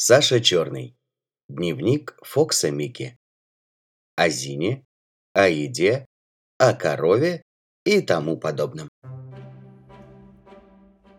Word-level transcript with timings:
Саша 0.00 0.38
Черный. 0.38 0.94
Дневник 1.48 2.16
Фокса 2.22 2.70
Микки. 2.70 3.18
О 4.14 4.28
Зине, 4.28 4.84
о 5.32 5.48
еде, 5.48 6.06
о 6.56 6.72
корове 6.72 7.42
и 7.84 8.00
тому 8.00 8.36
подобном. 8.36 8.88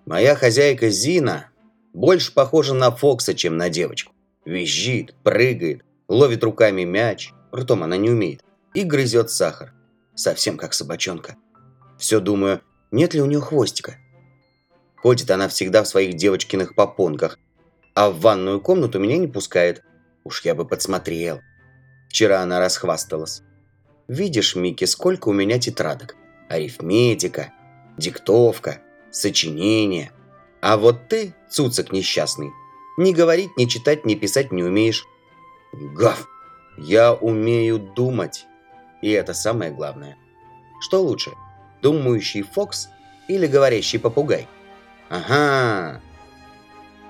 Моя 0.06 0.34
хозяйка 0.34 0.90
Зина 0.90 1.52
больше 1.92 2.34
похожа 2.34 2.74
на 2.74 2.90
Фокса, 2.92 3.34
чем 3.34 3.58
на 3.58 3.70
девочку. 3.70 4.14
Визжит, 4.46 5.14
прыгает, 5.24 5.84
ловит 6.08 6.42
руками 6.46 6.86
мяч, 6.86 7.34
ртом 7.54 7.84
она 7.84 7.98
не 7.98 8.10
умеет, 8.10 8.46
и 8.74 8.84
грызет 8.84 9.30
сахар. 9.30 9.74
Совсем 10.16 10.56
как 10.56 10.74
собачонка. 10.74 11.36
Все 11.98 12.22
думаю, 12.22 12.62
нет 12.92 13.14
ли 13.14 13.22
у 13.22 13.26
нее 13.26 13.42
хвостика. 13.42 13.98
Ходит 14.96 15.30
она 15.32 15.50
всегда 15.50 15.84
в 15.84 15.88
своих 15.90 16.16
девочкиных 16.16 16.76
попонках– 16.76 17.38
а 18.00 18.12
в 18.12 18.22
ванную 18.22 18.62
комнату 18.62 18.98
меня 18.98 19.18
не 19.18 19.28
пускает. 19.28 19.84
Уж 20.24 20.46
я 20.46 20.56
бы 20.56 20.66
подсмотрел. 20.66 21.42
Вчера 22.08 22.42
она 22.42 22.62
расхвасталась. 22.62 23.42
Видишь, 24.08 24.56
Микки, 24.56 24.86
сколько 24.86 25.28
у 25.28 25.34
меня 25.34 25.60
тетрадок. 25.60 26.16
Арифметика, 26.48 27.52
диктовка, 27.98 28.80
сочинение. 29.12 30.14
А 30.62 30.78
вот 30.78 31.10
ты, 31.10 31.36
цуцик 31.50 31.92
несчастный, 31.92 32.52
ни 32.98 33.12
говорить, 33.12 33.58
ни 33.58 33.66
читать, 33.66 34.06
ни 34.06 34.16
писать 34.16 34.54
не 34.54 34.64
умеешь. 34.64 35.04
Гав! 35.74 36.26
Я 36.78 37.14
умею 37.14 37.80
думать. 37.80 38.46
И 39.02 39.12
это 39.12 39.34
самое 39.34 39.72
главное. 39.72 40.16
Что 40.80 41.04
лучше, 41.04 41.32
думающий 41.82 42.44
Фокс 42.44 42.88
или 43.28 43.46
говорящий 43.46 44.00
попугай? 44.00 44.48
Ага, 45.10 46.00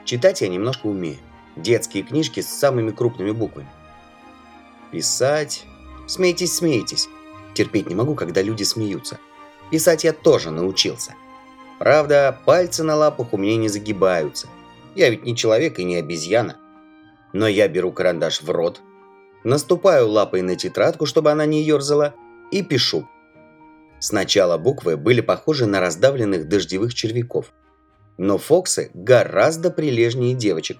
Читать 0.10 0.42
я 0.42 0.48
немножко 0.48 0.88
умею. 0.88 1.20
Детские 1.56 2.02
книжки 2.02 2.40
с 2.40 2.48
самыми 2.48 2.90
крупными 2.90 3.30
буквами. 3.30 3.70
Писать... 4.92 5.66
Смейтесь, 6.08 6.56
смейтесь. 6.56 7.08
Терпеть 7.54 7.88
не 7.88 7.94
могу, 7.94 8.16
когда 8.16 8.42
люди 8.42 8.64
смеются. 8.64 9.20
Писать 9.70 10.06
я 10.06 10.12
тоже 10.12 10.50
научился. 10.50 11.14
Правда, 11.78 12.36
пальцы 12.44 12.82
на 12.82 12.96
лапах 12.96 13.34
у 13.34 13.38
меня 13.38 13.56
не 13.58 13.70
загибаются. 13.70 14.48
Я 14.96 15.12
ведь 15.12 15.26
не 15.26 15.36
человек 15.36 15.78
и 15.78 15.84
не 15.84 15.98
обезьяна. 15.98 16.58
Но 17.32 17.48
я 17.48 17.68
беру 17.68 17.92
карандаш 17.92 18.42
в 18.42 18.50
рот, 18.50 18.82
наступаю 19.44 20.10
лапой 20.10 20.42
на 20.42 20.56
тетрадку, 20.56 21.06
чтобы 21.06 21.30
она 21.30 21.46
не 21.46 21.62
ерзала, 21.62 22.16
и 22.50 22.64
пишу. 22.64 23.08
Сначала 24.00 24.58
буквы 24.58 24.98
были 24.98 25.22
похожи 25.22 25.68
на 25.68 25.80
раздавленных 25.80 26.48
дождевых 26.48 26.96
червяков– 26.96 27.54
но 28.20 28.38
Фоксы 28.38 28.92
гораздо 28.94 29.72
прилежнее 29.72 30.36
девочек. 30.36 30.78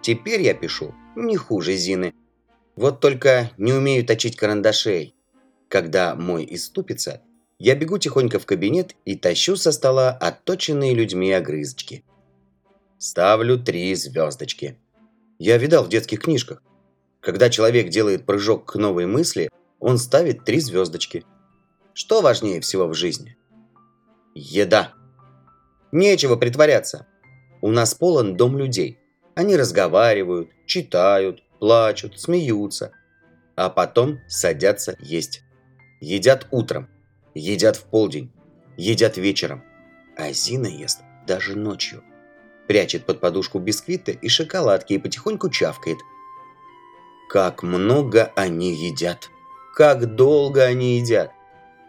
Теперь 0.00 0.42
я 0.42 0.54
пишу 0.54 0.94
не 1.16 1.36
хуже 1.36 1.74
Зины. 1.74 2.14
Вот 2.76 3.00
только 3.00 3.50
не 3.58 3.72
умею 3.72 4.06
точить 4.06 4.36
карандашей. 4.36 5.16
Когда 5.68 6.14
мой 6.14 6.46
иступится, 6.48 7.20
я 7.58 7.74
бегу 7.74 7.98
тихонько 7.98 8.38
в 8.38 8.46
кабинет 8.46 8.94
и 9.04 9.16
тащу 9.16 9.56
со 9.56 9.72
стола 9.72 10.12
отточенные 10.12 10.94
людьми 10.94 11.32
огрызочки. 11.32 12.04
Ставлю 12.96 13.58
три 13.58 13.92
звездочки. 13.96 14.78
Я 15.40 15.58
видал 15.58 15.82
в 15.82 15.88
детских 15.88 16.20
книжках. 16.20 16.62
Когда 17.20 17.50
человек 17.50 17.88
делает 17.88 18.24
прыжок 18.24 18.70
к 18.70 18.76
новой 18.76 19.06
мысли, 19.06 19.50
он 19.80 19.98
ставит 19.98 20.44
три 20.44 20.60
звездочки. 20.60 21.24
Что 21.92 22.20
важнее 22.20 22.60
всего 22.60 22.86
в 22.86 22.94
жизни? 22.94 23.36
Еда. 24.36 24.94
Нечего 25.92 26.36
притворяться. 26.36 27.06
У 27.62 27.70
нас 27.70 27.94
полон 27.94 28.36
дом 28.36 28.58
людей. 28.58 28.98
Они 29.34 29.56
разговаривают, 29.56 30.50
читают, 30.66 31.42
плачут, 31.58 32.20
смеются. 32.20 32.92
А 33.56 33.70
потом 33.70 34.20
садятся 34.28 34.96
есть. 35.00 35.42
Едят 36.00 36.46
утром, 36.50 36.88
едят 37.34 37.76
в 37.76 37.84
полдень, 37.84 38.32
едят 38.76 39.16
вечером. 39.16 39.64
А 40.16 40.32
Зина 40.32 40.66
ест 40.66 41.00
даже 41.26 41.56
ночью. 41.56 42.02
Прячет 42.66 43.06
под 43.06 43.20
подушку 43.20 43.58
бисквиты 43.58 44.18
и 44.20 44.28
шоколадки 44.28 44.92
и 44.92 44.98
потихоньку 44.98 45.48
чавкает. 45.48 45.98
Как 47.28 47.62
много 47.62 48.32
они 48.36 48.74
едят. 48.74 49.30
Как 49.74 50.14
долго 50.16 50.64
они 50.64 50.98
едят. 50.98 51.32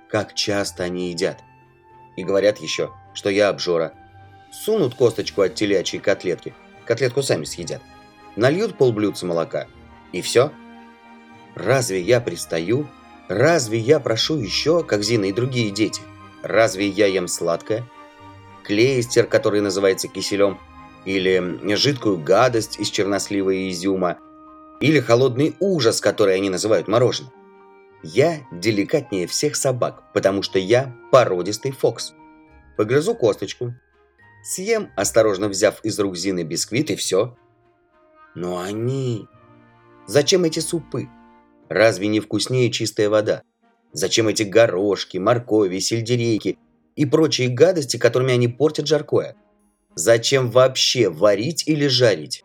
Как 0.09 0.33
часто 0.33 0.83
они 0.83 1.09
едят. 1.09 1.39
И 2.15 2.23
говорят 2.23 2.59
еще, 2.59 2.91
что 3.13 3.29
я 3.29 3.49
обжора. 3.49 3.93
Сунут 4.51 4.95
косточку 4.95 5.41
от 5.41 5.55
телячьей 5.55 6.01
котлетки, 6.01 6.53
котлетку 6.85 7.21
сами 7.21 7.43
съедят. 7.43 7.81
Нальют 8.35 8.77
полблюдца 8.77 9.25
молока. 9.25 9.67
И 10.11 10.21
все. 10.21 10.51
Разве 11.55 12.01
я 12.01 12.21
пристаю? 12.21 12.87
Разве 13.27 13.77
я 13.77 13.99
прошу 13.99 14.37
еще, 14.37 14.83
как 14.83 15.03
Зина 15.03 15.25
и 15.25 15.33
другие 15.33 15.69
дети? 15.69 16.01
Разве 16.41 16.87
я 16.87 17.05
ем 17.05 17.27
сладкое? 17.27 17.83
Клейстер, 18.63 19.27
который 19.27 19.61
называется 19.61 20.07
киселем, 20.07 20.59
или 21.05 21.75
жидкую 21.75 22.17
гадость 22.17 22.79
из 22.79 22.89
чернослива 22.89 23.51
и 23.51 23.69
изюма, 23.69 24.17
или 24.79 24.99
холодный 24.99 25.55
ужас, 25.59 26.01
который 26.01 26.35
они 26.35 26.49
называют 26.49 26.87
мороженым. 26.87 27.31
Я 28.03 28.47
деликатнее 28.51 29.27
всех 29.27 29.55
собак, 29.55 30.03
потому 30.13 30.41
что 30.41 30.57
я 30.57 30.95
породистый 31.11 31.71
фокс. 31.71 32.13
Погрызу 32.77 33.13
косточку. 33.13 33.73
Съем, 34.43 34.89
осторожно 34.95 35.49
взяв 35.49 35.83
из 35.83 35.99
рук 35.99 36.15
Зины 36.15 36.43
бисквит, 36.43 36.91
и 36.91 36.95
все. 36.95 37.35
Но 38.35 38.59
они... 38.59 39.27
Зачем 40.07 40.43
эти 40.43 40.59
супы? 40.59 41.07
Разве 41.67 42.07
не 42.07 42.19
вкуснее 42.19 42.71
чистая 42.71 43.09
вода? 43.09 43.43
Зачем 43.91 44.27
эти 44.27 44.43
горошки, 44.43 45.17
моркови, 45.17 45.79
сельдерейки 45.79 46.57
и 46.95 47.05
прочие 47.05 47.49
гадости, 47.49 47.97
которыми 47.97 48.33
они 48.33 48.47
портят 48.47 48.87
жаркое? 48.87 49.35
Зачем 49.95 50.49
вообще 50.49 51.09
варить 51.09 51.67
или 51.67 51.87
жарить? 51.87 52.43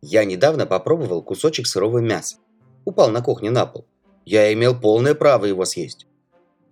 Я 0.00 0.24
недавно 0.24 0.66
попробовал 0.66 1.22
кусочек 1.22 1.66
сырого 1.66 1.98
мяса. 1.98 2.36
Упал 2.84 3.10
на 3.10 3.22
кухне 3.22 3.50
на 3.50 3.66
пол. 3.66 3.86
Я 4.24 4.52
имел 4.52 4.78
полное 4.78 5.14
право 5.14 5.44
его 5.44 5.64
съесть. 5.64 6.06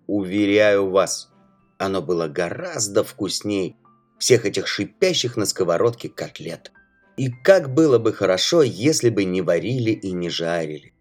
Уверяю 0.07 0.91
вас, 0.91 1.31
оно 1.79 2.03
было 2.03 2.29
гораздо 2.29 3.05
вкусней 3.05 3.77
всех 4.23 4.47
этих 4.47 4.69
шипящих 4.69 5.37
на 5.37 5.47
сковородке 5.47 6.09
котлет. 6.09 6.71
И 7.17 7.29
как 7.29 7.75
было 7.75 7.99
бы 7.99 8.13
хорошо, 8.13 8.63
если 8.63 9.11
бы 9.11 9.25
не 9.25 9.43
варили 9.43 9.91
и 9.91 10.13
не 10.13 10.31
жарили. 10.31 10.93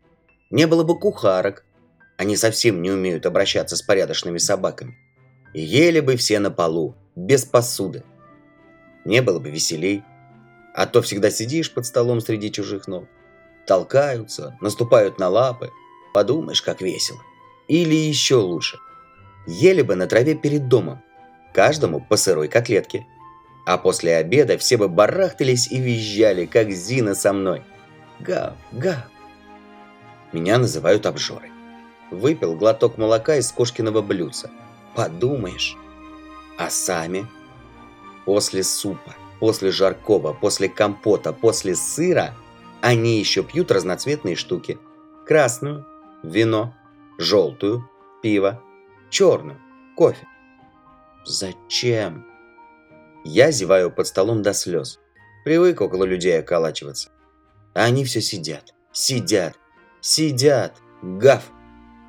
Не 0.49 0.65
было 0.65 0.83
бы 0.83 0.97
кухарок. 0.97 1.63
Они 2.17 2.35
совсем 2.35 2.81
не 2.81 2.89
умеют 2.89 3.27
обращаться 3.27 3.75
с 3.75 3.83
порядочными 3.83 4.39
собаками. 4.39 4.97
Ели 5.53 5.99
бы 5.99 6.15
все 6.15 6.39
на 6.39 6.49
полу, 6.49 6.95
без 7.15 7.45
посуды. 7.45 8.03
Не 9.05 9.21
было 9.21 9.37
бы 9.37 9.51
веселей. 9.51 10.01
А 10.73 10.87
то 10.87 11.03
всегда 11.03 11.29
сидишь 11.29 11.71
под 11.71 11.85
столом 11.85 12.21
среди 12.21 12.51
чужих 12.51 12.87
ног. 12.87 13.07
Толкаются, 13.67 14.57
наступают 14.61 15.19
на 15.19 15.29
лапы. 15.29 15.69
Подумаешь, 16.15 16.63
как 16.63 16.81
весело. 16.81 17.19
Или 17.67 17.93
еще 17.93 18.37
лучше– 18.37 18.79
ели 19.45 19.83
бы 19.83 19.95
на 19.95 20.07
траве 20.07 20.33
перед 20.33 20.67
домом, 20.67 21.03
каждому 21.53 21.99
по 22.01 22.17
сырой 22.17 22.47
котлетке. 22.47 23.05
А 23.65 23.77
после 23.77 24.15
обеда 24.15 24.57
все 24.57 24.77
бы 24.77 24.89
барахтались 24.89 25.71
и 25.71 25.79
визжали, 25.79 26.45
как 26.45 26.71
Зина 26.71 27.13
со 27.15 27.33
мной. 27.33 27.63
Гав, 28.19 28.53
гав. 28.71 29.05
Меня 30.31 30.57
называют 30.57 31.05
обжорой. 31.05 31.51
Выпил 32.09 32.55
глоток 32.55 32.97
молока 32.97 33.35
из 33.35 33.51
кошкиного 33.51 34.01
блюдца. 34.01 34.49
Подумаешь. 34.95 35.77
А 36.57 36.69
сами? 36.69 37.25
После 38.25 38.63
супа, 38.63 39.15
после 39.39 39.71
жаркого, 39.71 40.33
после 40.33 40.69
компота, 40.69 41.33
после 41.33 41.75
сыра 41.75 42.33
они 42.81 43.19
еще 43.19 43.43
пьют 43.43 43.71
разноцветные 43.71 44.35
штуки. 44.35 44.77
Красную, 45.25 45.85
вино, 46.23 46.75
желтую, 47.17 47.89
пиво, 48.21 48.61
черную, 49.09 49.59
кофе. 49.95 50.27
Зачем? 51.25 52.25
Я 53.23 53.51
зеваю 53.51 53.91
под 53.91 54.07
столом 54.07 54.41
до 54.41 54.53
слез. 54.53 54.99
Привык 55.45 55.81
около 55.81 56.03
людей 56.05 56.39
околачиваться. 56.39 57.09
А 57.73 57.85
они 57.85 58.03
все 58.05 58.21
сидят, 58.21 58.73
сидят, 58.91 59.55
сидят, 60.01 60.75
гав. 61.01 61.43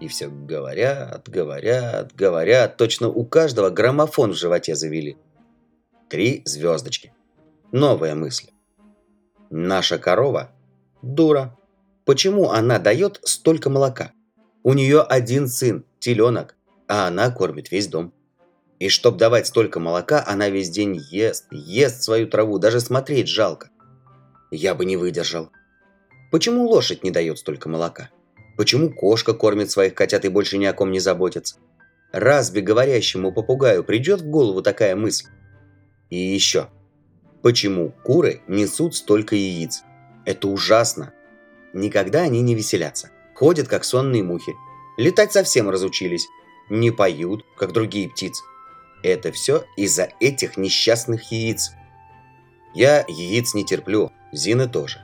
И 0.00 0.09
все 0.09 0.29
говорят, 0.29 1.29
говорят, 1.29 2.14
говорят. 2.14 2.76
Точно 2.76 3.09
у 3.09 3.25
каждого 3.25 3.70
граммофон 3.70 4.32
в 4.32 4.37
животе 4.37 4.75
завели. 4.75 5.17
Три 6.09 6.43
звездочки. 6.44 7.12
Новая 7.70 8.14
мысль. 8.14 8.49
Наша 9.50 9.99
корова– 9.99 10.50
дура. 11.03 11.56
Почему 12.05 12.50
она 12.50 12.79
дает 12.79 13.20
столько 13.23 13.70
молока? 13.70 14.12
У 14.62 14.73
нее 14.73 15.03
один 15.03 15.47
сын, 15.47 15.85
теленок 16.00 16.56
а 16.93 17.06
она 17.06 17.31
кормит 17.31 17.70
весь 17.70 17.88
дом. 17.88 18.12
И 18.82 18.88
чтоб 18.88 19.17
давать 19.17 19.46
столько 19.46 19.79
молока, 19.79 20.25
она 20.26 20.49
весь 20.49 20.69
день 20.69 21.00
ест, 21.08 21.46
ест 21.52 22.02
свою 22.02 22.26
траву, 22.26 22.58
даже 22.58 22.81
смотреть 22.81 23.29
жалко. 23.29 23.70
Я 24.50 24.75
бы 24.75 24.84
не 24.84 24.96
выдержал. 24.96 25.52
Почему 26.32 26.67
лошадь 26.67 27.05
не 27.05 27.12
дает 27.12 27.38
столько 27.38 27.69
молока? 27.69 28.11
Почему 28.56 28.90
кошка 28.90 29.34
кормит 29.34 29.70
своих 29.70 29.94
котят 29.94 30.25
и 30.25 30.29
больше 30.29 30.58
ни 30.58 30.64
о 30.64 30.73
ком 30.73 30.90
не 30.90 30.99
заботится? 30.99 31.58
Разве 32.11 32.61
говорящему 32.61 33.31
попугаю 33.31 33.84
придет 33.84 34.23
в 34.23 34.26
голову 34.29 34.62
такая 34.62 34.96
мысль? 34.96 35.26
И 36.11 36.17
еще. 36.17 36.67
Почему 37.40 37.94
куры 38.02 38.43
несут 38.49 38.96
столько 38.96 39.37
яиц? 39.37 39.85
Это 40.25 40.49
ужасно. 40.49 41.12
Никогда 41.73 42.23
они 42.23 42.40
не 42.40 42.56
веселятся. 42.56 43.11
Ходят, 43.37 43.69
как 43.69 43.85
сонные 43.85 44.25
мухи. 44.25 44.55
Летать 44.99 45.31
совсем 45.31 45.70
разучились. 45.70 46.26
Не 46.69 46.90
поют, 46.90 47.44
как 47.56 47.70
другие 47.70 48.08
птицы. 48.11 48.43
Это 49.02 49.32
все 49.32 49.64
из-за 49.76 50.08
этих 50.20 50.56
несчастных 50.56 51.32
яиц. 51.32 51.72
Я 52.75 53.04
яиц 53.08 53.54
не 53.54 53.64
терплю, 53.64 54.12
Зина 54.32 54.69
тоже. 54.69 55.00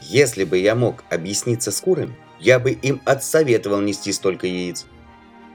Если 0.00 0.44
бы 0.44 0.58
я 0.58 0.74
мог 0.74 1.04
объясниться 1.10 1.70
с 1.70 1.80
курами, 1.80 2.16
я 2.38 2.58
бы 2.58 2.72
им 2.72 3.00
отсоветовал 3.04 3.80
нести 3.80 4.12
столько 4.12 4.46
яиц. 4.46 4.86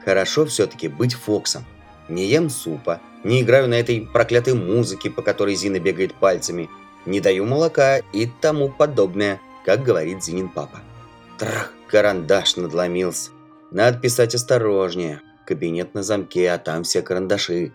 Хорошо 0.04 0.46
все-таки 0.46 0.88
быть 0.88 1.14
Фоксом. 1.14 1.66
Не 2.08 2.26
ем 2.26 2.48
супа, 2.48 3.00
не 3.24 3.42
играю 3.42 3.68
на 3.68 3.74
этой 3.74 4.00
проклятой 4.00 4.54
музыке, 4.54 5.10
по 5.10 5.20
которой 5.20 5.54
Зина 5.54 5.78
бегает 5.78 6.14
пальцами, 6.14 6.70
не 7.04 7.20
даю 7.20 7.44
молока 7.44 7.98
и 7.98 8.26
тому 8.40 8.70
подобное, 8.70 9.40
как 9.64 9.82
говорит 9.82 10.24
Зинин 10.24 10.48
папа. 10.48 10.80
Трах, 11.38 11.74
карандаш 11.88 12.56
надломился. 12.56 13.30
Надо 13.70 13.98
писать 13.98 14.34
осторожнее. 14.34 15.20
Кабинет 15.48 15.94
на 15.94 16.02
замке, 16.02 16.50
а 16.50 16.58
там 16.58 16.82
все 16.82 17.00
карандаши. 17.00 17.72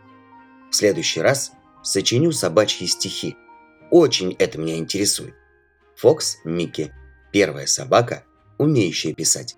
В 0.70 0.76
следующий 0.76 1.22
раз 1.22 1.54
сочиню 1.82 2.32
собачьи 2.32 2.86
стихи. 2.86 3.36
Очень 3.90 4.36
это 4.38 4.60
меня 4.60 4.78
интересует. 4.78 5.34
Фокс 5.96 6.38
Микки. 6.46 6.94
Первая 7.32 7.66
собака, 7.66 8.26
умеющая 8.60 9.16
писать. 9.16 9.58